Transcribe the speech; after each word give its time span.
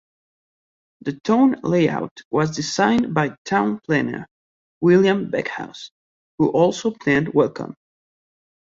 The 1.01 1.13
town 1.19 1.57
layout 1.61 2.21
was 2.31 2.55
designed 2.55 3.13
by 3.13 3.35
town 3.45 3.81
planner 3.85 4.25
William 4.79 5.29
Backhouse, 5.29 5.91
who 6.39 6.49
also 6.49 6.89
planned 6.89 7.27
Welkom. 7.35 7.75